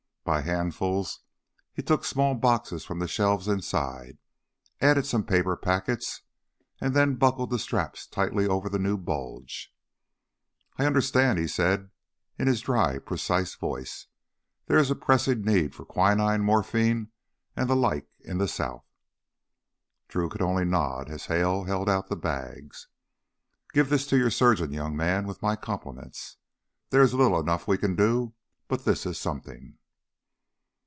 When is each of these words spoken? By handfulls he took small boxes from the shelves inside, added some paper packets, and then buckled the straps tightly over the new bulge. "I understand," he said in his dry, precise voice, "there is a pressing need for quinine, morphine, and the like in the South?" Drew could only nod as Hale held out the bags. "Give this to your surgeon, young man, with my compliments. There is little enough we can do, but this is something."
By 0.23 0.41
handfulls 0.41 1.21
he 1.73 1.81
took 1.81 2.05
small 2.05 2.35
boxes 2.35 2.85
from 2.85 2.99
the 2.99 3.07
shelves 3.07 3.47
inside, 3.49 4.17
added 4.79 5.05
some 5.07 5.23
paper 5.25 5.57
packets, 5.57 6.21
and 6.79 6.93
then 6.95 7.15
buckled 7.15 7.49
the 7.49 7.57
straps 7.59 8.05
tightly 8.05 8.47
over 8.47 8.69
the 8.69 8.79
new 8.79 8.97
bulge. 8.97 9.73
"I 10.77 10.85
understand," 10.85 11.37
he 11.39 11.47
said 11.47 11.89
in 12.37 12.47
his 12.47 12.61
dry, 12.61 12.99
precise 12.99 13.55
voice, 13.55 14.05
"there 14.67 14.77
is 14.77 14.89
a 14.91 14.95
pressing 14.95 15.41
need 15.41 15.73
for 15.75 15.85
quinine, 15.85 16.43
morphine, 16.43 17.09
and 17.55 17.67
the 17.67 17.75
like 17.75 18.07
in 18.21 18.37
the 18.37 18.47
South?" 18.47 18.85
Drew 20.07 20.29
could 20.29 20.41
only 20.43 20.63
nod 20.65 21.09
as 21.09 21.25
Hale 21.25 21.63
held 21.63 21.89
out 21.89 22.07
the 22.09 22.15
bags. 22.15 22.87
"Give 23.73 23.89
this 23.89 24.05
to 24.07 24.17
your 24.17 24.29
surgeon, 24.31 24.71
young 24.71 24.95
man, 24.95 25.25
with 25.25 25.41
my 25.41 25.55
compliments. 25.55 26.37
There 26.91 27.01
is 27.01 27.13
little 27.13 27.39
enough 27.39 27.67
we 27.67 27.79
can 27.79 27.95
do, 27.95 28.33
but 28.67 28.85
this 28.85 29.05
is 29.07 29.17
something." 29.17 29.79